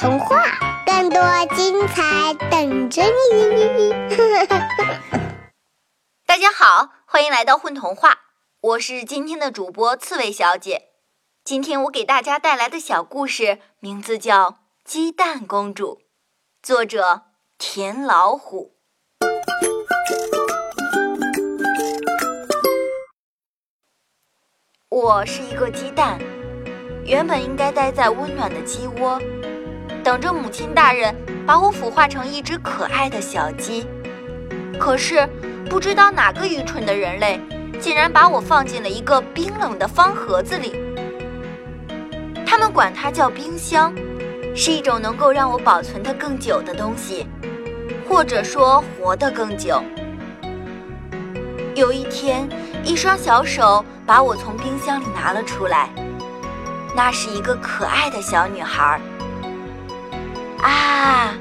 [0.00, 0.42] 童话，
[0.86, 1.20] 更多
[1.54, 3.02] 精彩等着
[3.34, 3.90] 你！
[6.24, 8.18] 大家好，欢迎来到混童话，
[8.62, 10.84] 我是今天的主播刺猬小姐。
[11.44, 14.50] 今天我给大家带来的小故事名字叫
[14.84, 15.96] 《鸡蛋公主》，
[16.62, 17.24] 作者
[17.58, 18.72] 田老虎。
[24.88, 26.18] 我是一个鸡蛋，
[27.04, 29.20] 原本应该待在温暖的鸡窝，
[30.02, 31.14] 等着母亲大人
[31.46, 33.86] 把我孵化成一只可爱的小鸡。
[34.78, 35.28] 可是，
[35.68, 37.40] 不知道哪个愚蠢的人类，
[37.78, 40.74] 竟然把我放进了一个冰冷的方盒子里。
[42.46, 43.92] 他们管它叫冰箱，
[44.54, 47.26] 是一种能够让我保存的更久的东西，
[48.08, 49.82] 或者说活得更久。
[51.74, 52.48] 有一天，
[52.82, 55.90] 一双小手把我从冰箱里拿了出来，
[56.96, 59.00] 那是一个可爱的小女孩。
[60.62, 61.32] 啊，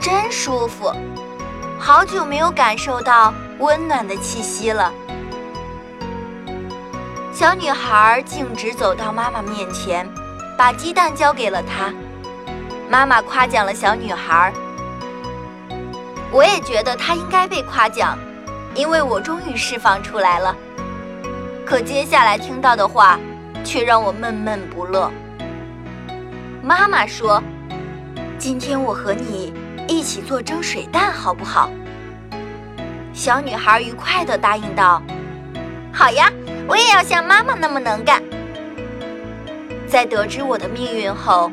[0.00, 0.92] 真舒服，
[1.78, 4.92] 好久没有感受到温暖的气息了。
[7.32, 10.08] 小女孩径直走到妈妈面前，
[10.56, 11.92] 把鸡蛋交给了她。
[12.90, 14.52] 妈妈夸奖了小女孩，
[16.32, 18.18] 我也觉得她应该被夸奖，
[18.74, 20.56] 因为我终于释放出来了。
[21.64, 23.20] 可接下来听到的话，
[23.62, 25.08] 却让我闷闷不乐。
[26.62, 27.40] 妈妈说
[28.38, 29.52] ：“今天我和你
[29.88, 31.70] 一起做蒸水蛋，好不好？”
[33.12, 35.02] 小女孩愉快地答应道
[35.92, 36.32] ：“好呀。”
[36.68, 38.22] 我也要像妈妈那么能干。
[39.86, 41.50] 在得知我的命运后，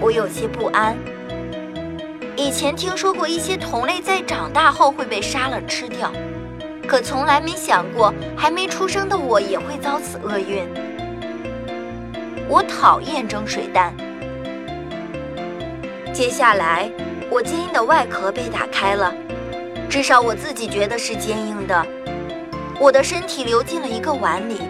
[0.00, 0.98] 我有些不安。
[2.34, 6.10] 以前听说过一些同类在长大后会被杀了吃掉，
[6.88, 10.66] 可从来没想过还没出生的我也会遭此厄运。
[12.48, 13.94] 我讨厌蒸水蛋。
[16.18, 16.90] 接下来，
[17.30, 19.14] 我坚硬的外壳被打开了，
[19.88, 21.86] 至少我自己觉得是坚硬的。
[22.80, 24.60] 我的身体流进了一个碗里，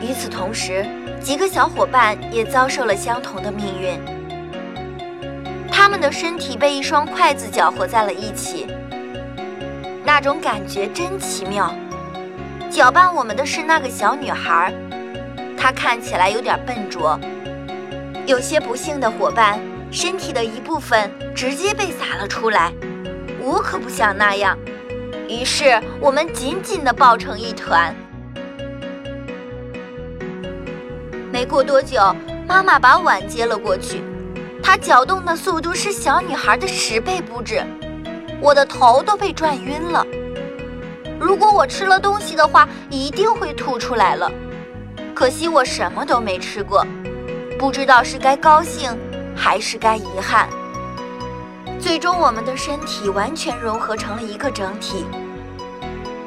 [0.00, 0.86] 与此同时，
[1.20, 4.00] 几个小伙伴也遭受了相同的命运。
[5.70, 8.66] 他们的身体被一双筷子搅和在了一起，
[10.02, 11.74] 那种感觉真奇妙。
[12.70, 14.72] 搅拌我们的是那个小女孩，
[15.58, 17.20] 她看起来有点笨拙。
[18.24, 22.72] 有些不幸的伙伴，身体的一部分直接被撒了出来，
[23.40, 24.56] 我可不想那样。
[25.28, 27.94] 于是我们紧紧地抱成一团。
[31.32, 32.14] 没过多久，
[32.46, 34.02] 妈妈把碗接了过去，
[34.62, 37.62] 她搅动的速度是小女孩的十倍不止，
[38.40, 40.06] 我的头都被转晕了。
[41.18, 44.30] 如果我吃了东西的话，一定会吐出来了。
[45.14, 46.86] 可惜我什么都没吃过，
[47.58, 48.90] 不知道是该高兴
[49.40, 50.46] 还是该遗憾。
[51.80, 55.06] 最终，我们的身体完全融合成了一个整体。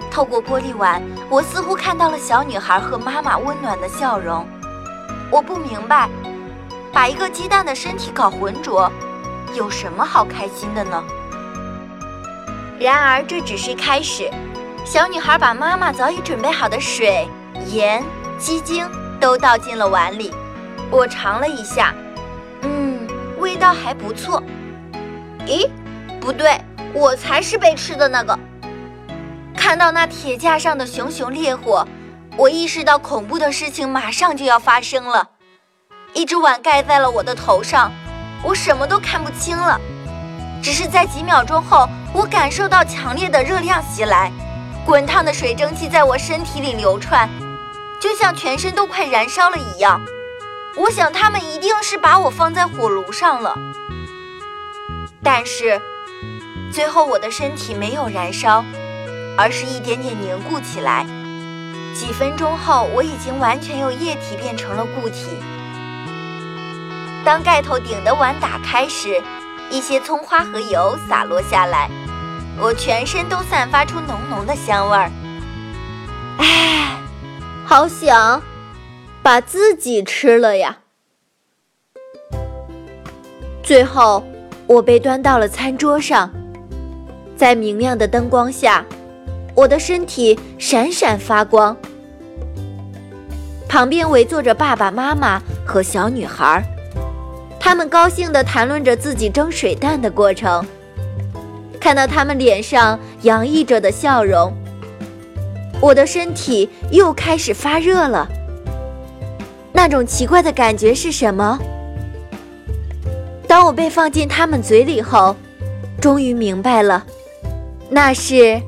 [0.09, 4.45] 透过玻璃碗，我似乎看到了小女孩和妈妈温暖的笑容。
[5.29, 6.09] 我不明白，
[6.91, 8.91] 把一个鸡蛋的身体搞浑浊，
[9.53, 11.03] 有什么好开心的呢？
[12.79, 14.29] 然而这只是开始。
[14.83, 17.27] 小女孩把妈妈早已准备好的水、
[17.67, 18.03] 盐、
[18.37, 18.85] 鸡精
[19.19, 20.33] 都倒进了碗里。
[20.91, 21.93] 我尝了一下，
[23.63, 24.43] 倒还不错。
[25.47, 25.69] 咦，
[26.19, 26.59] 不对，
[26.93, 28.37] 我才是被吃的那个。
[29.55, 31.87] 看到那铁架上的熊熊烈火，
[32.35, 35.25] 我意识到恐怖的事情马上就要发生了。
[36.13, 37.89] 一只碗盖在了我的头上，
[38.43, 39.79] 我什么都看不清了。
[40.61, 44.29] 只是在几秒钟后，我感受到强烈的热量袭来，
[44.85, 47.29] 滚烫的水蒸气在我身体里流窜，
[47.97, 50.01] 就像全身都快燃烧了一样。
[50.75, 53.57] 我想他们一定是把我放在火炉上了，
[55.23, 55.81] 但是
[56.71, 58.63] 最后我的身体没有燃烧。
[59.35, 61.07] 而是一点点凝固起来。
[61.95, 65.25] 几分钟后，我已经完全由液体变成了固体。
[67.25, 69.19] 当盖头顶的碗打开时，
[69.71, 71.89] 一些葱花和油洒落下来，
[72.59, 75.11] 我全身都散发出浓浓的香味儿。
[76.37, 76.99] 唉，
[77.65, 78.39] 好想
[79.23, 80.79] 把自己吃了呀！
[83.63, 84.21] 最后，
[84.67, 86.29] 我被端到了餐桌上，
[87.37, 88.85] 在明亮的灯光下。
[89.55, 91.77] 我的身体闪闪发光，
[93.69, 96.61] 旁边围坐着爸爸妈妈和小女孩，
[97.59, 100.65] 他们高兴地谈论着自己蒸水蛋的过程。
[101.79, 104.51] 看到他们脸上洋溢着的笑容，
[105.79, 108.27] 我的身体又开始发热了。
[109.73, 111.59] 那种奇怪的感觉是什么？
[113.47, 115.35] 当我被放进他们嘴里后，
[115.99, 117.05] 终于明白了，
[117.89, 118.61] 那是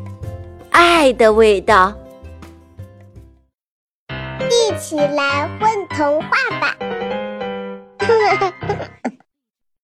[0.72, 1.94] 爱的味道。
[4.50, 6.30] 一起来混童话
[6.60, 6.76] 吧！